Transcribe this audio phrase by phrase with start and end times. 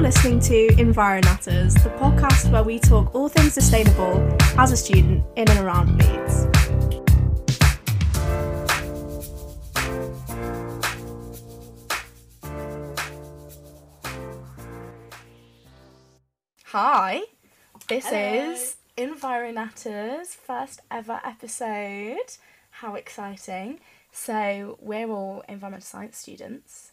[0.00, 5.22] You're listening to Environatters, the podcast where we talk all things sustainable as a student
[5.36, 6.46] in and around Leeds.
[16.64, 17.20] Hi,
[17.86, 18.52] this Hello.
[18.52, 22.38] is Environatters' first ever episode.
[22.70, 23.80] How exciting!
[24.12, 26.92] So, we're all environmental science students.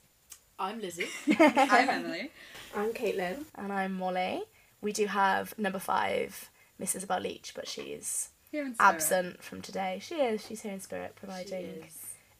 [0.60, 1.08] I'm Lizzie.
[1.40, 2.32] I'm Emily.
[2.76, 3.44] I'm Caitlin.
[3.56, 4.42] And I'm Molly.
[4.82, 6.50] We do have number five,
[6.80, 8.90] Miss Isabel Leach, but she's Here in spirit.
[8.94, 10.00] absent from today.
[10.02, 10.46] She is.
[10.46, 11.84] She's here in spirit, providing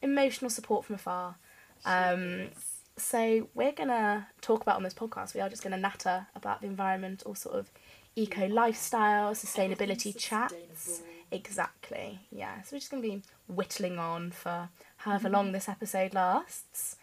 [0.02, 1.36] emotional support from afar.
[1.84, 2.48] Um,
[2.96, 5.34] so we're gonna talk about on this podcast.
[5.34, 7.70] We are just gonna natter about the environment, all sort of
[8.16, 11.02] eco lifestyle, sustainability chats.
[11.30, 12.18] Exactly.
[12.32, 12.62] Yeah.
[12.62, 16.96] So we're just gonna be whittling on for however long this episode lasts.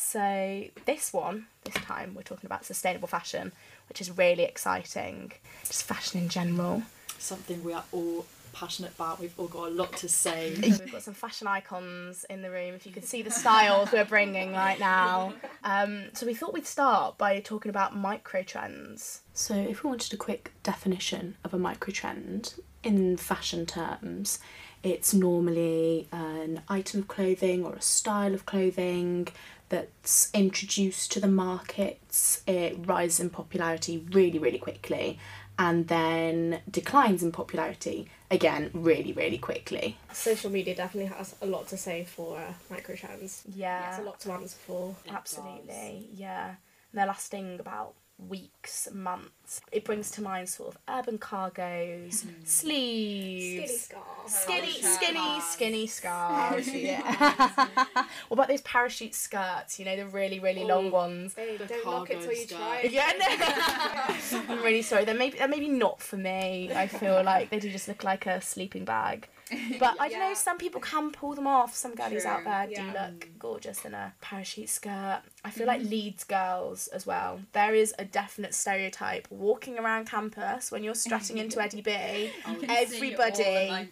[0.00, 3.52] So this one, this time, we're talking about sustainable fashion,
[3.88, 5.30] which is really exciting.
[5.64, 6.82] Just fashion in general.
[7.18, 9.20] Something we are all passionate about.
[9.20, 10.56] We've all got a lot to say.
[10.62, 12.74] We've got some fashion icons in the room.
[12.74, 15.34] If you could see the styles we're bringing right now.
[15.62, 19.20] Um, so we thought we'd start by talking about micro trends.
[19.34, 24.40] So if we wanted a quick definition of a micro trend in fashion terms,
[24.82, 29.28] it's normally an item of clothing or a style of clothing
[29.70, 32.42] that's introduced to the markets.
[32.46, 35.18] It rises in popularity really, really quickly
[35.60, 39.98] and then declines in popularity again really, really quickly.
[40.12, 43.42] Social media definitely has a lot to say for uh, microtrends.
[43.54, 43.90] Yeah.
[43.90, 44.96] It's a lot to answer for.
[45.08, 46.48] Absolutely, yeah.
[46.48, 46.56] And
[46.94, 47.94] they're lasting about
[48.28, 49.60] weeks, months.
[49.72, 52.30] It brings to mind sort of urban cargos, hmm.
[52.44, 53.70] sleeves.
[53.72, 54.34] Skinny scarves.
[54.34, 55.44] Skinny, Parachute skinny, scarves.
[55.46, 56.68] skinny scarves.
[56.74, 57.66] yeah.
[58.28, 59.78] what about those parachute skirts?
[59.78, 60.90] You know, the really, really long Oh.
[60.90, 61.34] ones.
[61.34, 62.58] Hey, The don't knock it till you skirt.
[62.58, 62.92] try it.
[62.92, 64.44] Yeah, no.
[64.54, 65.04] I'm really sorry.
[65.04, 66.70] They're maybe they're maybe not for me.
[66.74, 69.28] I feel like they do just look like a sleeping bag.
[69.78, 70.34] But I don't know.
[70.34, 71.74] Some people can pull them off.
[71.74, 72.52] Some girlies out True.
[72.52, 75.22] there do look gorgeous in a parachute skirt.
[75.44, 77.40] I feel like Leeds girls as well.
[77.52, 82.30] There is a definite stereotype walking around campus when you're strutting into Eddie B.
[82.68, 83.88] Everybody,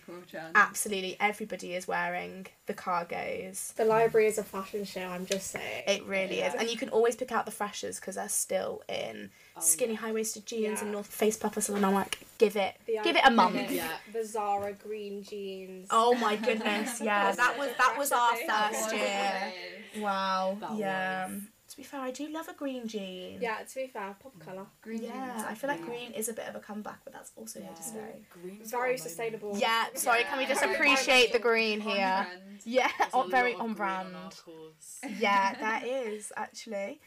[0.55, 3.75] absolutely everybody is wearing the cargos.
[3.75, 5.85] The library is a fashion show, I'm just saying.
[5.87, 9.31] It really is, and you can always pick out the freshers because they're still in
[9.57, 10.95] Oh, skinny high waisted jeans and Yeah.
[10.95, 13.71] North Face puffers, and I'm like, give it, The give it a month.
[13.71, 13.89] Yeah.
[14.13, 15.89] The Zara green jeans.
[15.91, 19.53] Oh my goodness, yeah, that was that was our first year.
[19.99, 21.27] Wow, That yeah.
[21.29, 21.41] was.
[21.71, 23.39] To be fair, I do love a green jean.
[23.43, 24.65] Yeah, to be fair, pop colour.
[24.81, 25.87] Green Yeah, jeans, I feel like yeah.
[25.87, 27.87] green is a bit of a comeback, but that's also here to Yeah.
[27.91, 28.23] stay.
[28.31, 29.01] Green's Very got a moment.
[29.03, 29.59] sustainable.
[29.59, 30.73] Yeah, sorry, can we just Yeah.
[30.73, 32.27] appreciate the green On here?
[32.27, 32.61] trend.
[32.65, 34.15] Yeah, on, very on brand.
[34.43, 35.01] course.
[35.19, 37.01] Yeah, that is actually.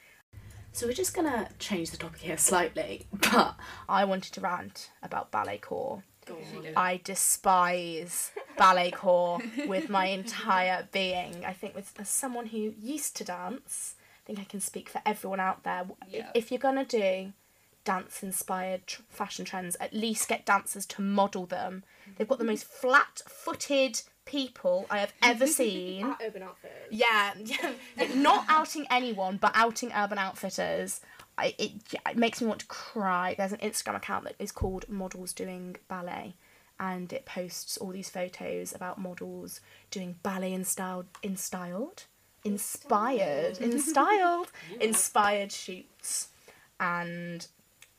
[0.74, 3.56] So we're just gonna change the topic here slightly, but
[3.90, 6.04] I wanted to rant about ballet core.
[6.78, 11.44] I despise ballet core with my entire being.
[11.46, 15.02] I think with as someone who used to dance, I think I can speak for
[15.06, 15.86] everyone out there.
[16.08, 16.32] If, Yeah.
[16.34, 17.34] if you're gonna do
[17.84, 21.84] dance inspired tr- fashion trends, at least get dancers to model them.
[22.18, 26.06] They've got the most flat footed people I have ever seen.
[26.06, 26.88] At Urban Outfitters.
[26.90, 27.34] Yeah,
[28.16, 31.02] not outing anyone, but outing Urban Outfitters.
[31.38, 31.72] I, it,
[32.10, 33.36] it makes me want to cry.
[33.38, 36.36] There's an Instagram account that is called Models Doing Ballet,
[36.80, 42.06] and it posts all these photos about models doing ballet in style, in styled,
[42.44, 44.52] inspired, in styled,
[44.82, 46.30] inspired shoots,
[46.80, 47.48] and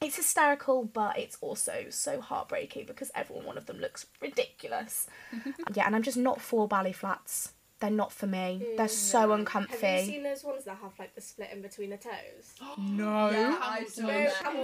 [0.02, 5.06] it's hysterical, but it's also so heartbreaking because every one of them looks ridiculous.
[5.74, 7.52] yeah, and I'm just not for ballet flats.
[7.80, 8.62] They're not for me.
[8.64, 9.84] Mm, They're so uncomfy.
[9.86, 12.54] Have you seen those ones that have like the split in between the toes?
[12.78, 13.30] no.
[13.30, 14.54] Yeah, I saw No, that.
[14.54, 14.62] No.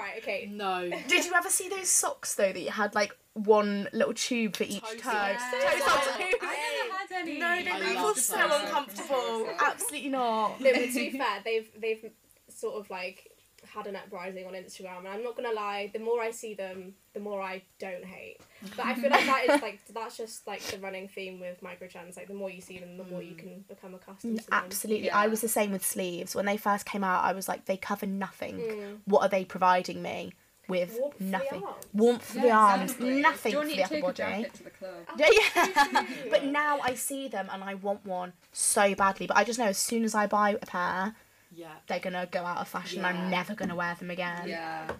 [0.00, 0.48] Right, okay.
[0.52, 0.90] No.
[1.06, 4.64] Did you ever see those socks though that you had like one little tube for
[4.64, 4.98] each Toe toe?
[5.10, 5.42] socks.
[5.52, 6.08] Toe socks.
[6.42, 7.38] I never had any.
[7.38, 9.48] No, they I make love you so uncomfortable.
[9.64, 10.60] Absolutely not.
[10.60, 12.10] No, but to be fair, they've they've
[12.48, 13.30] sort of like
[13.66, 15.90] had an uprising on Instagram, and I'm not gonna lie.
[15.92, 18.38] The more I see them, the more I don't hate.
[18.76, 22.16] But I feel like that is like that's just like the running theme with microtrends.
[22.16, 24.62] Like the more you see them, the more you can become accustomed to them.
[24.64, 25.06] Absolutely.
[25.06, 25.16] Yeah.
[25.16, 26.34] I was the same with sleeves.
[26.34, 28.58] When they first came out, I was like, they cover nothing.
[28.58, 28.98] Mm.
[29.04, 30.32] What are they providing me
[30.68, 30.96] with?
[30.98, 31.64] Warmth for the nothing.
[31.64, 31.86] arms.
[31.92, 34.46] Warmth for the arms, nothing for the upper body.
[34.64, 34.92] the club?
[35.18, 36.06] Yeah, yeah.
[36.30, 39.26] but now I see them and I want one so badly.
[39.26, 41.14] But I just know as soon as I buy a pair,
[41.50, 41.72] Yeah.
[41.86, 43.04] they're gonna go out of fashion.
[43.04, 44.48] I'm never gonna wear them again.
[44.48, 44.90] Yeah.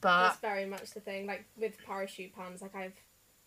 [0.00, 1.26] But That's very much the thing.
[1.26, 2.94] Like with parachute pants, like I've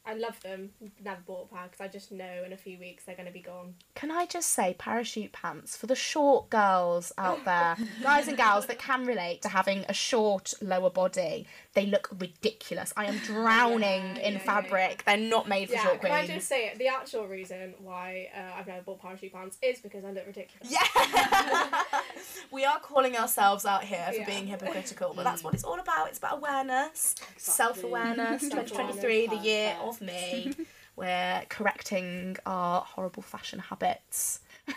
[0.08, 0.70] I love them.
[1.04, 3.34] Never bought a pair because I just know in a few weeks they're going to
[3.34, 3.74] be gone.
[3.94, 8.68] Can I just say parachute pants for the short girls out there, guys and gals
[8.68, 11.46] that can relate to having a short lower body?
[11.74, 12.94] They look ridiculous.
[12.96, 15.04] I am drowning Yeah, in yeah, fabric.
[15.06, 16.30] They're not made for Yeah, short can queens.
[16.30, 16.78] I just say it?
[16.80, 20.72] The actual reason why uh, I've never bought parachute pants is because I look ridiculous.
[20.72, 21.84] Yeah.
[22.52, 24.26] we are calling ourselves out here for Yeah.
[24.26, 26.08] being hypocritical, but that's what it's all about.
[26.08, 28.42] It's about awareness, self awareness.
[28.42, 29.84] Self-awareness, 2023, the year perfect.
[30.02, 30.54] Of me.
[30.96, 34.40] We're correcting our horrible fashion habits.
[34.68, 34.74] oh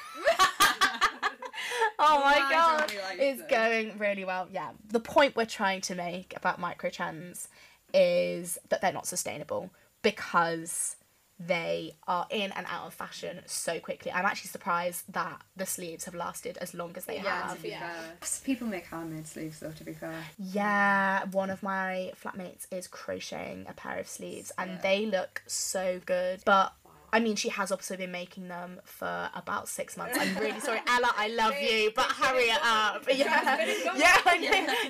[1.99, 2.91] my I god.
[2.91, 3.51] really like It's this.
[3.51, 4.49] going really well.
[4.53, 4.71] Yeah.
[4.91, 7.49] The point we're trying to make about microtrends
[7.95, 9.71] is that they're not sustainable
[10.03, 10.97] because
[11.43, 14.13] they are in and out of fashion so quickly.
[14.13, 17.63] I'm actually surprised that the sleeves have lasted as long as they Yeah, to have.
[17.63, 17.79] be yeah.
[17.81, 18.17] fair.
[18.45, 20.23] People make handmade sleeves though, to be fair.
[20.39, 24.79] Yeah, one of my flatmates is crocheting a pair of sleeves and Yeah.
[24.83, 26.43] they look so good.
[26.45, 26.75] But
[27.13, 30.17] I mean, she has also been making them for about six months.
[30.19, 31.13] I'm really sorry, Ella.
[31.17, 33.05] I love you, but hurry it up.
[33.09, 33.15] Yeah,
[33.97, 34.17] yeah.
[34.25, 34.39] I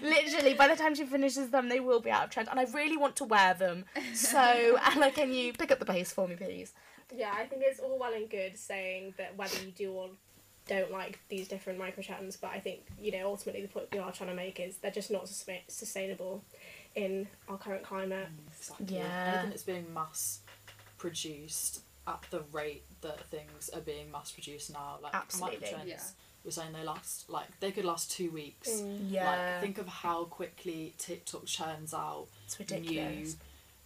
[0.03, 0.09] know.
[0.09, 2.65] Literally, by the time she finishes them, they will be out of trend, and I
[2.65, 3.85] really want to wear them.
[4.15, 4.39] So,
[4.95, 6.73] Ella, can you pick up the pace for me, please?
[7.15, 10.11] Yeah, I think it's all well and good saying that whether you do or
[10.67, 13.99] don't like these different micro trends, but I think you know ultimately the point we
[13.99, 16.45] are trying to make is they're just not susma- sustainable
[16.95, 18.29] in our current climate.
[18.59, 18.97] Exactly.
[18.97, 19.33] Yeah.
[19.33, 20.41] Anything that's being mass
[20.99, 25.59] produced at the rate that things are being mass produced now, like Absolutely.
[25.69, 26.03] microtrends, Yeah.
[26.45, 28.69] we're saying they last like they could last two weeks.
[28.71, 29.11] Mm.
[29.11, 32.97] Yeah, Like think of how quickly TikTok churns out it's ridiculous.
[33.29, 33.35] new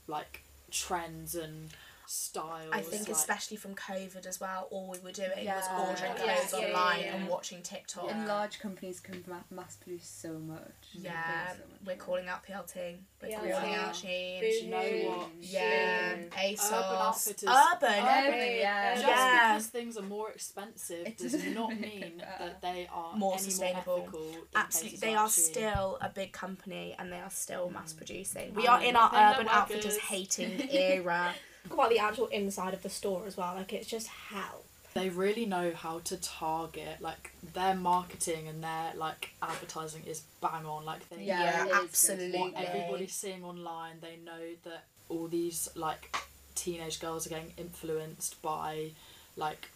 [0.07, 1.71] like trends and
[2.07, 2.71] styles.
[2.73, 6.53] I think like, especially from COVID as well, all we were doing was ordering clothes
[6.53, 7.15] yeah, yeah, online yeah.
[7.17, 8.11] and watching TikTok.
[8.11, 10.61] And large companies can ma- mass produce so much.
[10.95, 12.97] They Yeah, so much we're calling out PLT.
[13.23, 13.53] We're PLT.
[13.53, 14.63] calling out Shein.
[14.63, 15.29] You know what?
[15.41, 16.73] Yeah, ASOS.
[16.73, 17.49] Urban Outfitters.
[17.49, 18.05] Urban.
[18.05, 18.95] Urban, yeah.
[18.95, 19.53] Just Yeah.
[19.55, 24.09] because things are more expensive It does doesn't mean that they are More sustainable.
[24.13, 25.31] More Absolutely, they are Shein.
[25.31, 27.99] still a big company and they are still mass mm.
[27.99, 28.55] producing.
[28.55, 31.35] We are in our Urban Outfitters hating era.
[31.65, 33.55] Talk about the actual inside of the store as well.
[33.55, 34.63] Like it's just hell.
[34.95, 40.65] They really know how to target like their marketing and their like advertising is bang
[40.67, 40.85] on.
[40.85, 41.83] Like they Yeah, Yeah, it is good.
[41.85, 42.39] absolutely.
[42.41, 43.95] what everybody's seeing online.
[44.01, 46.15] They know that all these like
[46.55, 48.91] teenage girls are getting influenced by
[49.37, 49.69] like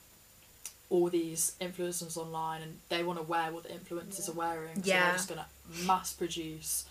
[0.90, 4.76] all these influencers online and they want to wear what the influencers are wearing.
[4.82, 5.06] So Yeah.
[5.06, 5.46] they're just gonna
[5.84, 6.84] mass produce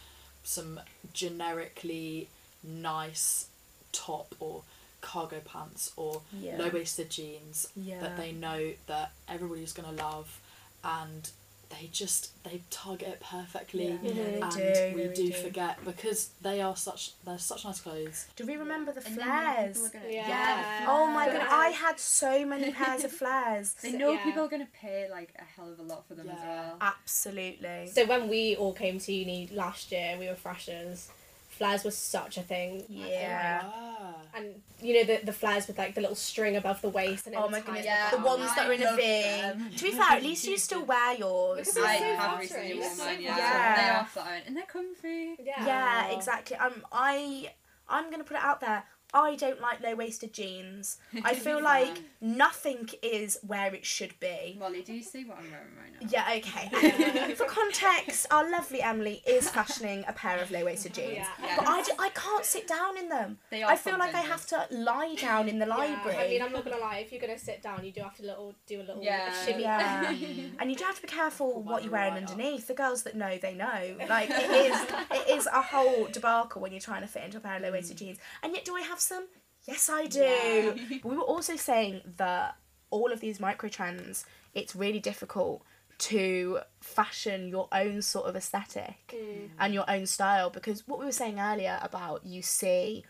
[0.44, 0.80] some
[1.14, 2.28] generically
[2.64, 3.48] nice
[3.92, 4.64] top or
[5.14, 6.58] cargo pants or Yeah.
[6.58, 8.00] low waisted jeans Yeah.
[8.02, 10.40] that they know that everybody's gonna love
[10.84, 11.30] and
[11.70, 13.98] they just they target it perfectly Yeah.
[14.02, 15.34] Yeah, they and do, we they do do.
[15.48, 18.20] forget because they are such they're such nice clothes.
[18.38, 19.78] Do we remember the And flares?
[19.90, 20.28] gonna- Yeah.
[20.30, 20.86] Yeah.
[20.94, 23.74] Oh my god, I had so many pairs of flares.
[23.82, 24.24] They know Yeah.
[24.24, 26.78] people are going to pay like a hell of a lot for them as well.
[26.80, 27.90] Absolutely.
[27.94, 31.10] So when we all came to uni last year, we were freshers.
[31.58, 32.72] Flares was such a thing.
[32.88, 33.64] Yeah.
[33.66, 33.97] Oh
[34.38, 37.36] And you know the the flares with like the little string above the waist and
[37.36, 38.12] Oh my goodness, Yeah.
[38.12, 39.02] the ones that are in a I love V.
[39.02, 39.72] them.
[39.78, 41.60] To be fair, at least you still wear yours.
[41.70, 43.36] Because I so have recently It's worn so mine, yeah.
[43.36, 43.86] flattering.
[43.86, 45.36] They are flattering and they're comfy.
[45.44, 45.66] Yeah.
[45.66, 46.58] Yeah, exactly.
[46.58, 47.52] Um, I
[47.90, 48.84] I'm gonna put it out there.
[49.14, 50.98] I don't like low waisted jeans.
[51.24, 54.58] I feel like nothing is where it should be.
[54.60, 56.08] Molly, do you see what I'm wearing right now?
[56.12, 57.34] Yeah, okay.
[57.36, 61.14] For context, our lovely Emily is fashioning a pair of low waisted jeans.
[61.16, 61.28] Yeah.
[61.42, 61.56] Yeah.
[61.58, 63.38] But I, d- I can't sit down in them.
[63.50, 66.18] They are I feel like I have to lie down in the Yeah, library.
[66.18, 66.98] I mean, I'm not gonna lie.
[66.98, 69.32] If you're gonna sit down, you do have to little do a little Yeah.
[69.46, 69.64] shimmy.
[69.68, 70.14] Yeah.
[70.60, 72.68] and you do have to be careful Put what you're wearing right underneath.
[72.68, 73.96] The girls that know, they know.
[74.08, 77.40] Like it is, it is a whole debacle when you're trying to fit into a
[77.42, 78.00] pair of low waisted mm.
[78.00, 78.18] jeans.
[78.44, 79.28] And yet, do I have some?
[79.66, 80.20] Yes, I do.
[80.20, 80.98] Yeah.
[81.04, 82.56] We were also saying that
[82.90, 85.62] all of these micro trends, it's really difficult
[86.00, 89.50] to fashion your own sort of aesthetic Mm.
[89.60, 93.04] and your own style because what we were saying earlier about you see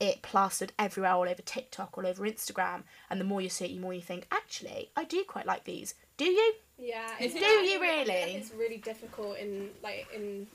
[0.00, 3.74] it plastered everywhere all over TikTok, all over Instagram, and the more you see it,
[3.74, 5.94] the more you think, actually, I do quite like these.
[6.16, 6.54] Do you?
[6.76, 7.06] Yeah.
[7.18, 8.34] Do it's- you I think really?
[8.34, 10.48] It's really difficult in like in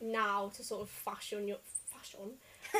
[0.00, 2.20] now to sort of fashion your fashion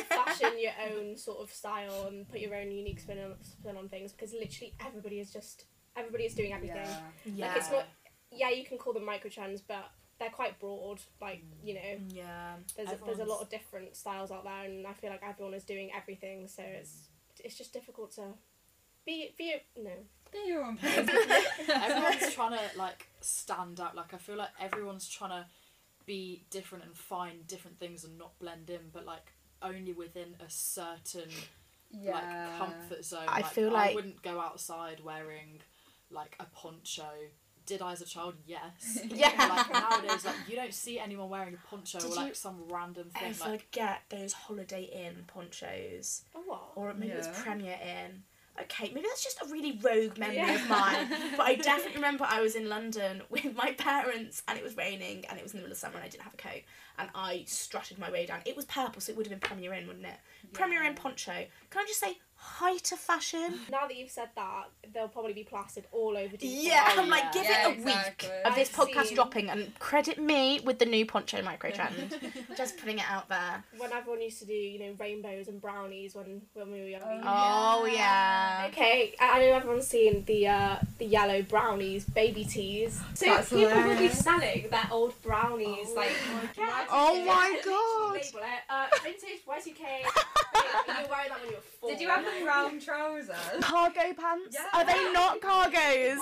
[0.09, 3.89] fashion your own sort of style and put your own unique spin on spin on
[3.89, 5.65] things because literally everybody is just
[5.95, 6.87] everybody is doing everything.
[7.25, 7.47] Yeah.
[7.47, 7.87] Like it's not.
[8.31, 9.89] Yeah, you can call them micro trends, but
[10.19, 11.01] they're quite broad.
[11.21, 12.15] Like you know, mm.
[12.15, 12.55] Yeah.
[12.75, 15.53] there's a, there's a lot of different styles out there, and I feel like everyone
[15.53, 16.47] is doing everything.
[16.47, 17.09] So it's
[17.43, 18.23] it's just difficult to
[19.05, 19.91] be be no.
[20.31, 21.09] They're your own person.
[21.69, 23.95] everyone's trying to like stand out.
[23.95, 25.45] Like I feel like everyone's trying to
[26.05, 30.49] be different and find different things and not blend in, but like only within a
[30.49, 31.29] certain
[31.91, 32.11] Yeah.
[32.13, 33.25] like comfort zone.
[33.27, 35.61] I like, feel I wouldn't go outside wearing
[36.09, 37.07] like a poncho.
[37.65, 38.35] Did I as a child?
[38.45, 38.99] Yes.
[39.09, 39.31] Yeah.
[39.49, 42.63] like nowadays, like you don't see anyone wearing a poncho Did or like you some
[42.69, 43.29] random thing.
[43.31, 46.61] ever Like get those Holiday Inn ponchos, Oh what?
[46.75, 47.43] or maybe it was Yeah.
[47.43, 48.23] Premier Inn.
[48.59, 50.55] Okay, maybe that's just a really rogue memory Yeah.
[50.55, 51.07] of mine.
[51.37, 55.25] But I definitely remember I was in London with my parents and it was raining
[55.29, 56.61] and it was in the middle of summer and I didn't have a coat
[56.97, 58.39] and I strutted my way down.
[58.45, 60.17] It was purple, so it would have been Premier Inn, wouldn't it?
[60.53, 61.31] Premier Inn poncho.
[61.69, 63.59] Can I just say height of fashion?
[63.71, 66.63] Now that you've said that, they'll probably be plastered all over Default.
[66.63, 67.31] Yeah, Oh, I'm like, yeah.
[67.33, 68.29] give Yeah, it a exactly.
[68.29, 71.71] week of this I've podcast seen- dropping and credit me with the new poncho micro
[71.71, 72.15] trend.
[72.57, 73.63] just putting it out there.
[73.77, 77.01] When everyone used to do, you know, rainbows and brownies when, when we were young.
[77.23, 78.67] Oh, yeah.
[78.69, 82.99] Okay, I I know everyone's seen the uh, the yellow brownies, baby tees.
[83.13, 86.11] So That's people will be selling their old brownies, like
[86.55, 86.87] God.
[86.89, 88.13] Oh my God.
[88.13, 88.61] Label it.
[88.69, 89.77] Uh, vintage Y2K.
[90.87, 91.89] you were wearing that when you were four.
[91.91, 93.35] Did you have the brown trousers?
[93.61, 94.55] Cargo pants?
[94.55, 94.65] Yeah.
[94.73, 96.17] Are they not cargos?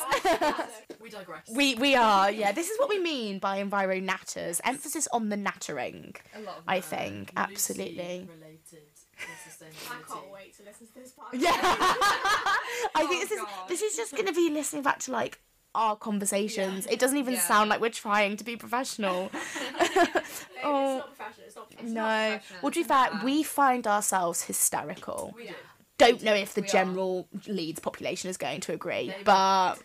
[1.01, 1.49] we digress.
[1.53, 2.51] we we are, yeah.
[2.51, 4.59] This is what we mean by enviro natters.
[4.63, 7.31] Emphasis on the nattering, A lot of I think.
[7.35, 8.29] Loosely Absolutely.
[8.39, 8.81] related.
[9.17, 11.33] I can't wait to listen to this part.
[11.33, 11.51] Yeah.
[11.55, 12.59] I
[12.95, 13.69] Oh, think this oh, is God.
[13.69, 15.39] this is just gonna be listening back to like
[15.73, 16.85] our conversations.
[16.87, 17.39] It doesn't even Yeah.
[17.41, 19.29] sound like we're trying to be professional.
[19.33, 21.45] No, It's not professional.
[21.47, 21.93] It's not professional.
[21.93, 22.29] no.
[22.31, 25.33] professional, Well, to be fair, we find ourselves hysterical.
[25.35, 25.53] We do.
[25.97, 26.71] Don't know if the We are.
[26.71, 29.23] general Leeds population is going to agree, Maybe.
[29.23, 29.75] but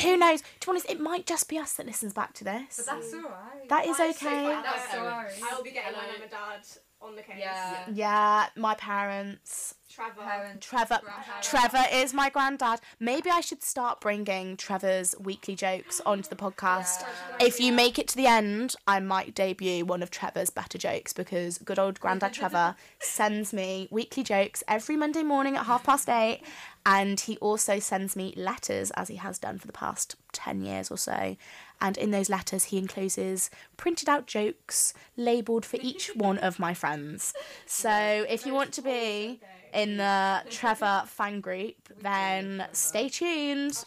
[0.00, 0.40] who knows?
[0.60, 2.76] To be honest, it might just be us that listens back to this.
[2.76, 3.68] But that's alright.
[3.68, 4.44] That is That is so okay.
[4.54, 4.62] fun.
[4.62, 5.32] That's alright.
[5.42, 6.60] I will be getting my mum and dad
[7.00, 7.36] on the case.
[7.38, 7.84] Yeah.
[7.92, 9.74] Yeah, my parents.
[9.94, 10.22] Trevor.
[10.22, 11.00] Parents, Trevor.
[11.42, 12.80] Trevor is my granddad.
[12.98, 17.02] Maybe I should start bringing Trevor's weekly jokes onto the podcast.
[17.02, 17.46] Yeah.
[17.46, 21.12] If you make it to the end, I might debut one of Trevor's better jokes
[21.12, 26.08] because good old granddad Trevor sends me weekly jokes every Monday morning at half past
[26.08, 26.40] eight.
[26.86, 30.90] And he also sends me letters, as he has done for the past 10 years
[30.90, 31.36] or so.
[31.80, 36.72] And in those letters, he encloses printed out jokes labelled for each one of my
[36.74, 37.34] friends.
[37.66, 37.90] So
[38.28, 39.40] if you want to be
[39.72, 43.82] in the Trevor fan group, then stay tuned.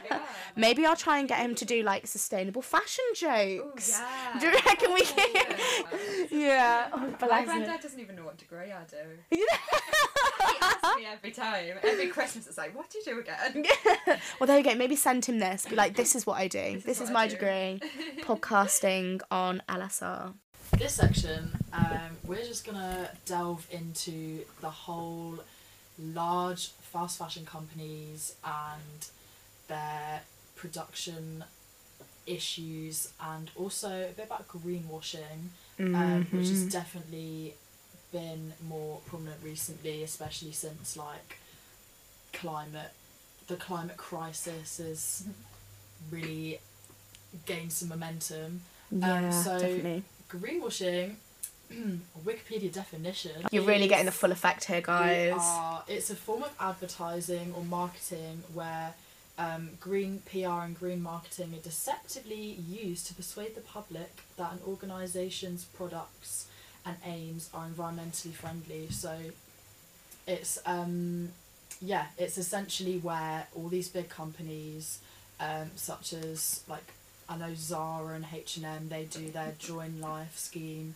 [0.56, 3.98] Maybe I'll try and get him to do like sustainable fashion jokes.
[3.98, 4.36] yeah.
[4.40, 5.56] Do you reckon we can?
[6.30, 6.88] yeah.
[6.92, 8.96] Oh, My bless granddad doesn't even know what degree I do.
[9.30, 9.44] He
[10.60, 11.76] asks me every time.
[11.82, 13.64] Every Christmas it's like, what do you do again?
[14.38, 14.74] well, there you go.
[14.74, 15.66] Maybe send him this.
[15.66, 16.74] Be like, this is what I do.
[16.74, 17.80] This, This is, is my do." degree.
[18.22, 20.34] Podcasting on LSR.
[20.78, 25.38] This section, um, we're just gonna delve into the whole
[25.98, 29.06] large fast fashion companies and
[29.68, 30.22] their
[30.56, 31.44] production
[32.26, 35.48] issues, and also a bit about greenwashing,
[35.78, 36.70] um, which has Mhm.
[36.70, 37.54] definitely
[38.10, 41.38] been more prominent recently, especially since like
[42.32, 42.92] climate,
[43.46, 45.24] the climate crisis has
[46.10, 46.60] really
[47.46, 48.62] gained some momentum.
[48.90, 50.04] Yeah, so- definitely.
[50.32, 51.14] Greenwashing,
[52.24, 53.32] Wikipedia definition.
[53.50, 55.34] You're really getting the full effect here, guys.
[55.38, 58.94] are- it's a form of advertising or marketing where
[59.38, 64.58] um, green PR and green marketing are deceptively used to persuade the public that an
[64.66, 66.46] organisation's products
[66.84, 68.88] and aims are environmentally friendly.
[68.90, 69.16] So
[70.26, 71.30] it's um,
[71.80, 74.98] yeah, it's essentially where all these big companies,
[75.40, 76.92] um, such as like
[77.32, 80.94] I know Zara and H and M, they do their Join Life scheme,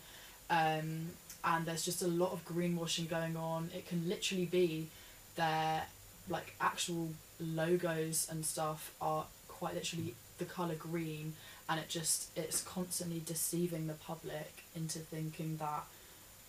[0.50, 1.07] um,
[1.43, 3.71] and there's just a lot of greenwashing going on.
[3.75, 4.88] It can literally be
[5.37, 5.85] their
[6.28, 11.33] like actual logos and stuff are quite literally the color green,
[11.71, 15.85] and it just it's constantly deceiving the public into thinking that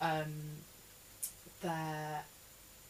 [0.01, 0.33] um,
[1.61, 2.25] their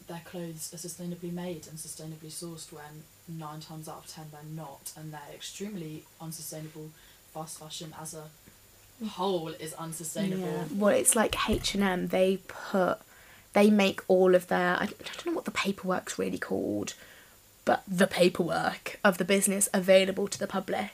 [0.07, 4.41] their clothes are sustainably made and sustainably sourced when nine times out of ten they're
[4.55, 6.89] not and they're extremely unsustainable
[7.33, 8.23] fast fashion as a
[9.05, 10.63] whole is unsustainable Yeah.
[10.73, 12.07] Well, it's like H and M.
[12.07, 12.99] They put,
[13.53, 14.75] they make all of their.
[14.75, 16.93] I don't I don't know what the paperwork's really called,
[17.65, 20.91] but the paperwork of the business available to the public.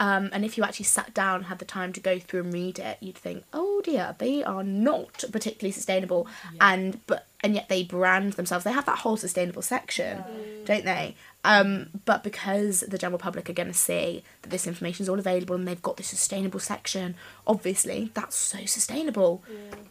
[0.00, 2.52] Um, and if you actually sat down and had the time to go through and
[2.52, 6.28] read it, you'd think, oh dear, they are not particularly sustainable.
[6.54, 6.72] Yeah.
[6.72, 8.64] And but and yet they brand themselves.
[8.64, 10.22] They have that whole sustainable section,
[10.64, 11.16] don't they?
[11.44, 15.18] Um, but because the general public are going to see that this information is all
[15.18, 17.14] available and they've got this sustainable section,
[17.46, 19.42] obviously that's so sustainable,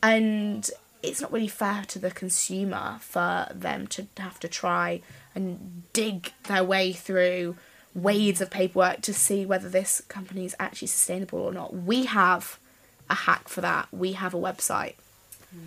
[0.03, 0.69] and
[1.03, 5.01] it's not really fair to the consumer for them to have to try
[5.35, 7.55] and dig their way through
[7.97, 11.73] wades of paperwork to see whether this company is actually sustainable or not.
[11.75, 12.59] We have
[13.09, 13.87] a hack for that.
[13.91, 14.93] We have a website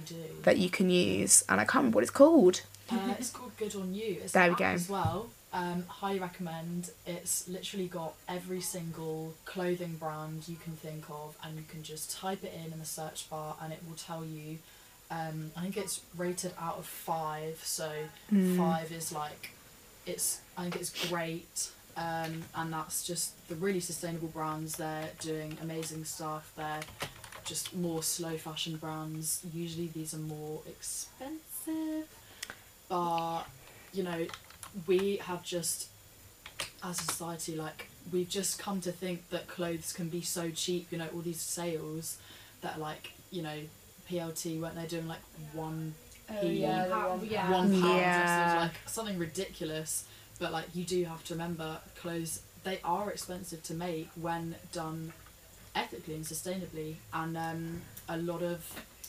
[0.07, 2.63] do that you can use, and I can't remember what it's called.
[2.91, 4.19] Uh, it's called Good on You.
[4.23, 4.65] It's There we go.
[4.67, 5.29] as well.
[5.53, 6.91] Um, highly recommend.
[7.07, 12.17] It's literally got every single clothing brand you can think of, and you can just
[12.17, 14.59] type it in in the search bar, and it will tell you.
[15.11, 17.91] Um, I think it's rated out of five, so
[18.33, 18.57] Mm.
[18.57, 19.51] five is like,
[20.07, 20.41] it's.
[20.57, 24.77] I think it's great, um, and that's just the really sustainable brands.
[24.77, 26.51] They're doing amazing stuff.
[26.57, 26.81] They're
[27.45, 29.43] just more slow fashion brands.
[29.53, 32.09] Usually these are more expensive,
[32.89, 33.43] but
[33.93, 34.27] you know,
[34.87, 35.89] we have just,
[36.83, 40.89] as a society, like we've just come to think that clothes can be so cheap.
[40.91, 42.19] You know, all these sales
[42.63, 43.59] that are like you know,
[44.11, 45.21] PLT weren't they doing like
[45.53, 45.95] one
[46.33, 47.51] Oh, P- yeah, the Pound, one yeah.
[47.51, 48.23] one pound Yeah.
[48.23, 50.05] dresses, like something ridiculous.
[50.41, 55.13] But like you do have to remember, clothes they are expensive to make when done
[55.77, 58.65] ethically and sustainably, and um, a lot of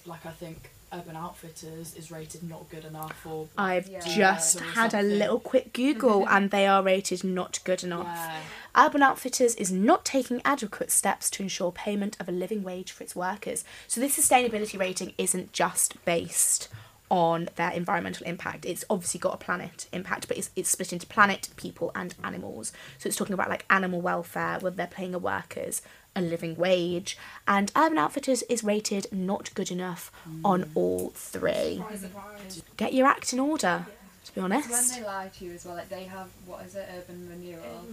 [0.05, 4.01] like I think Urban Outfitters is rated not good enough or I've Yeah.
[4.01, 8.07] just or had a little quick Google and they are rated not good enough.
[8.07, 8.41] Yeah.
[8.75, 13.03] Urban Outfitters is not taking adequate steps to ensure payment of a living wage for
[13.03, 13.63] its workers.
[13.87, 16.67] So this sustainability rating isn't just based
[17.11, 18.65] on their environmental impact.
[18.65, 22.71] It's obviously got a planet impact, but it's, it's split into planet, people, and animals.
[22.97, 25.81] So it's talking about like animal welfare, whether they're paying a workers
[26.15, 27.17] a living wage.
[27.47, 30.11] And Urban Outfitters is rated not good enough
[30.43, 31.77] on all three.
[31.77, 32.63] Surprise, surprise.
[32.77, 33.85] Get your act in order,
[34.25, 34.69] to be honest.
[34.69, 37.85] When they lie to you as well, like they have what is it, urban renewal.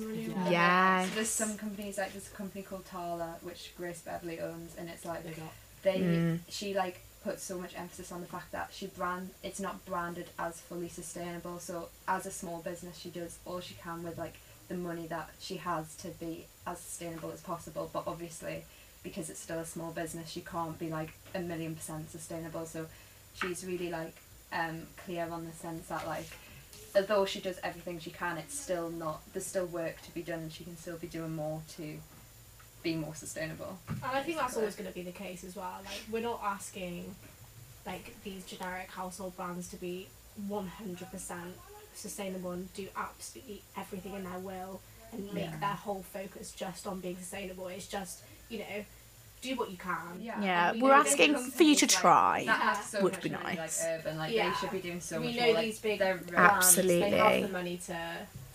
[0.50, 0.50] Yeah.
[0.50, 1.08] Yes.
[1.10, 4.88] So there's some companies like there's a company called Tala which Grace Beverley owns, and
[4.88, 6.40] it's like They got they Mm.
[6.48, 10.28] she like puts so much emphasis on the fact that she brand it's not branded
[10.38, 11.58] as fully sustainable.
[11.58, 14.36] So as a small business, she does all she can with like
[14.68, 17.90] the money that she has to be as sustainable as possible.
[17.92, 18.64] But obviously,
[19.02, 22.64] because it's still a small business, she can't be like a million percent sustainable.
[22.64, 22.86] So
[23.34, 24.16] she's really like
[24.50, 26.28] um, clear on the sense that like
[26.96, 29.20] although she does everything she can, it's still not.
[29.34, 31.98] There's still work to be done, and she can still be doing more to
[32.82, 33.78] be more sustainable.
[33.88, 35.78] And I think that's always going to be the case as well.
[35.84, 37.14] Like we're not asking
[37.86, 40.08] like these generic household brands to be
[40.46, 41.54] one hundred percent
[41.94, 44.80] sustainable and do absolutely everything in their will
[45.12, 45.58] and make Yeah.
[45.58, 47.66] their whole focus just on being sustainable.
[47.68, 48.84] It's just you know
[49.40, 50.20] do what you can.
[50.20, 52.42] Yeah, Yeah, we we're asking for you to like, try.
[52.46, 53.84] That have so Would much be money, nice.
[53.84, 54.50] Like urban, like Yeah.
[54.50, 55.54] they should be doing so we much know more.
[55.54, 57.00] Like, these big they're brands, Absolutely.
[57.10, 57.98] they have the money to,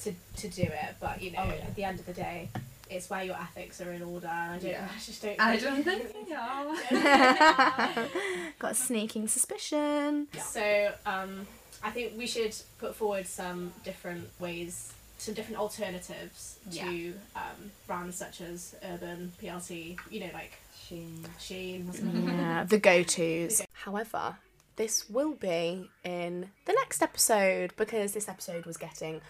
[0.03, 1.53] to to do it, but you know Oh, yeah.
[1.67, 2.49] at the end of the day,
[2.93, 4.27] it's where your ethics are in order.
[4.27, 4.87] And I don't, Yeah.
[4.95, 5.39] I just don't.
[5.39, 8.07] I don't think they are.
[8.59, 10.27] Got a sneaking suspicion.
[10.33, 10.41] Yeah.
[10.41, 11.47] So um,
[11.83, 18.17] I think we should put forward some different ways, some different alternatives to um, brands
[18.17, 20.53] such as Urban, PLT, you know, like
[20.87, 21.25] Sheen.
[21.39, 22.27] Shein.
[22.27, 23.61] Yeah, the go tos.
[23.73, 24.37] However,
[24.75, 29.21] this will be in the next episode because this episode was getting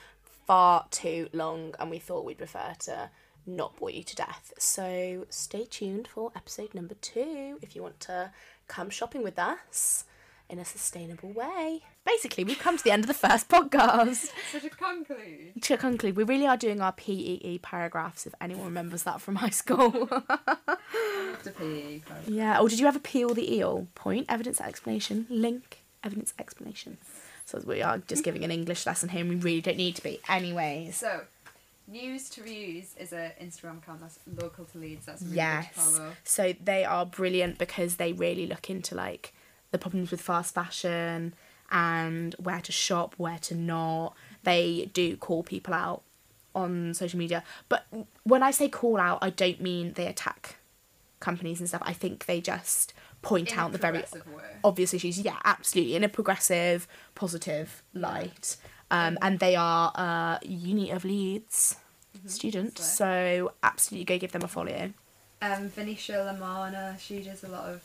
[0.47, 3.09] far too long and we thought we'd prefer to
[3.45, 4.53] not bore you to death.
[4.57, 8.31] So stay tuned for episode number two if you want to
[8.67, 10.05] come shopping with us
[10.49, 11.81] in a sustainable way.
[12.05, 14.27] Basically, we've come to the end of the first podcast.
[14.51, 19.03] So to conclude, To conclude, we really are doing our PEE paragraphs if anyone remembers
[19.03, 19.89] that from high school.
[19.89, 22.27] the PE part.
[22.27, 22.59] Yeah.
[22.59, 23.87] Or did you ever peel the eel?
[23.95, 26.97] Point, evidence, explanation, link, evidence, explanation.
[27.45, 30.03] So we are just giving an English lesson here and we really don't need to
[30.03, 30.19] be.
[30.29, 30.97] Anyways.
[30.97, 31.21] So,
[31.87, 35.05] News to Reuse is an Instagram account that's local to Leeds.
[35.05, 35.67] That's really Yes.
[35.67, 36.11] good to follow.
[36.23, 39.33] So they are brilliant because they really look into like
[39.71, 41.33] the problems with fast fashion
[41.71, 44.15] and where to shop, where to not.
[44.43, 46.03] They do call people out
[46.55, 47.43] on social media.
[47.67, 47.85] But
[48.23, 50.57] when I say call out, I don't mean they attack
[51.19, 51.81] companies and stuff.
[51.85, 54.03] I think they just point In out the very way.
[54.63, 55.19] obvious issues.
[55.19, 55.95] Yeah, absolutely.
[55.95, 58.57] In a progressive, positive light.
[58.93, 61.77] Um, and they are uh, Uni of Leeds
[62.27, 64.93] students, so absolutely go give them a follow.
[65.41, 67.81] Um, Venetia La Manna, she does a lot of.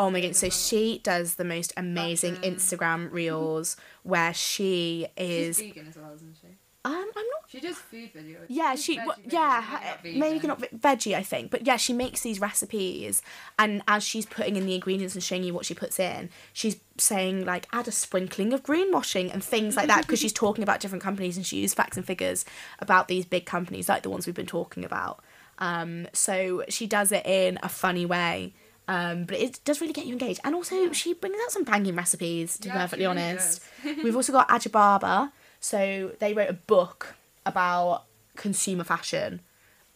[0.00, 5.58] Oh my god, so she does the most amazing Instagram reels where she She's is.
[5.58, 6.48] vegan as well, isn't she?
[6.84, 7.26] Um, I'm.
[7.52, 8.46] She does food videos.
[8.48, 8.96] Yeah, she.
[8.96, 13.20] veggie well, yeah, maybe maybe not veggie, I think, but yeah, she makes these recipes,
[13.58, 16.78] and as she's putting in the ingredients and showing you what she puts in, she's
[16.96, 20.80] saying like add a sprinkling of greenwashing and things like that because she's talking about
[20.80, 22.46] different companies and she used facts and figures
[22.78, 25.22] about these big companies like the ones we've been talking about.
[25.58, 28.54] Um, so she does it in a funny way.
[28.88, 31.96] Um, but it does really get you engaged, and also she brings out some banging
[31.96, 32.56] recipes.
[32.56, 35.32] To be Yeah, perfectly really honest, we've also got Aja Barber.
[35.60, 37.14] So they wrote a book
[37.46, 38.04] about
[38.36, 39.40] consumer fashion,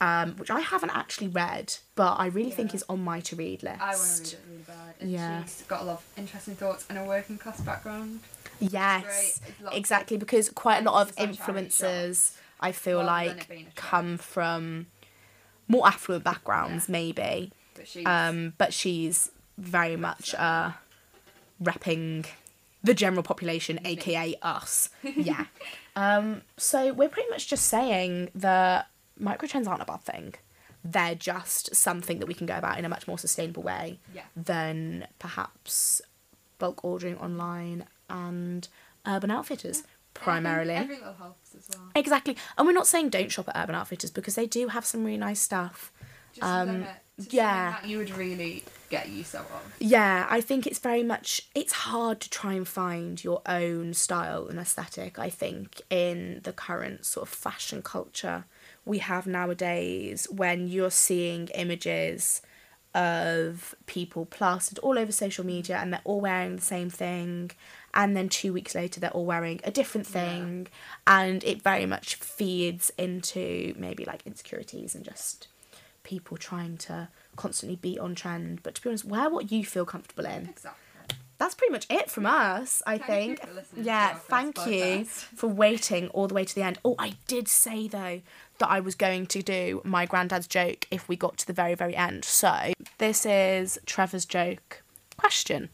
[0.00, 3.62] um, which I haven't actually read, but I really think is on my to read
[3.62, 3.80] list.
[3.80, 4.94] I want to read it really bad.
[5.00, 5.42] And Yeah.
[5.44, 8.20] she's got a lot of interesting thoughts and a working class background.
[8.60, 9.74] Yes, Great.
[9.74, 10.16] Exactly.
[10.16, 13.62] Because quite a lot of emphasis on charity influencers, I feel like, it being a
[13.64, 13.76] trend.
[13.76, 14.86] come from
[15.68, 17.52] more affluent backgrounds, maybe.
[17.74, 20.72] But she's Um, but she's very much uh,
[21.62, 22.26] repping
[22.86, 24.88] the general population, aka us.
[25.16, 25.46] Yeah.
[25.96, 28.88] um, so we're pretty much just saying that
[29.20, 30.34] microtrends aren't a bad thing.
[30.84, 34.22] They're just something that we can go about in a much more sustainable way yeah.
[34.36, 36.00] than perhaps
[36.58, 38.68] bulk ordering online and
[39.04, 39.82] urban outfitters
[40.14, 40.74] primarily.
[40.74, 41.90] Every little helps as well.
[41.94, 42.36] Exactly.
[42.56, 45.18] And we're not saying don't shop at Urban Outfitters because they do have some really
[45.18, 45.92] nice stuff.
[46.32, 46.86] Just Um,
[47.30, 47.72] yeah.
[47.72, 49.74] that you would really get use out of.
[49.78, 54.46] Yeah, I think it's very much it's hard to try and find your own style
[54.48, 58.44] and aesthetic, I think, in the current sort of fashion culture
[58.84, 62.40] we have nowadays when you're seeing images
[62.94, 67.50] of people plastered all over social media and they're all wearing the same thing
[67.92, 70.12] and then 2 weeks later they're all wearing a different Yeah.
[70.22, 70.68] thing
[71.06, 75.48] and it very much feeds into maybe like insecurities and just
[76.04, 78.62] people trying to constantly be on trend.
[78.62, 80.48] But to be honest, wear what you feel comfortable in.
[80.48, 80.82] Exactly.
[81.38, 83.40] That's pretty much it from us, I Thank think.
[83.42, 86.78] you for listening to yeah, thank you for waiting all the way to the end.
[86.82, 88.22] Oh, I did say though
[88.58, 91.74] that I was going to do my granddad's joke if we got to the very,
[91.74, 92.24] very end.
[92.24, 94.82] So this is Trevor's joke.
[95.18, 95.68] Question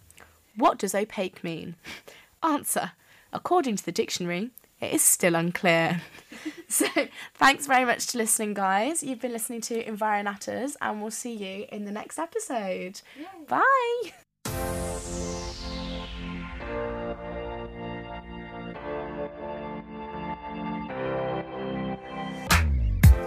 [0.57, 1.77] What does opaque mean?
[2.43, 2.93] Answer
[3.33, 4.51] According to the dictionary,
[4.83, 6.03] it is still unclear.
[6.69, 6.87] so
[7.35, 9.03] thanks very much to listening, guys.
[9.03, 13.01] You've been listening to Environatters, and we'll see you in the next episode.
[13.17, 13.27] Yay.
[13.49, 14.13] Bye.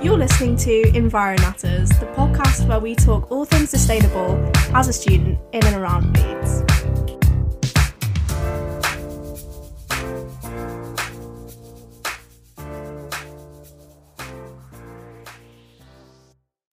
[0.03, 5.39] You're listening to Environatters, the podcast where we talk all things sustainable as a student
[5.51, 6.84] in and around Leeds.